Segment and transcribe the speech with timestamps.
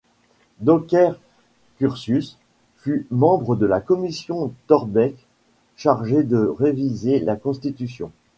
[0.61, 1.11] Donker
[1.77, 2.39] Curtius
[2.77, 5.27] fut membre de la commission Thorbecke,
[5.75, 8.11] chargée de réviser la constitution.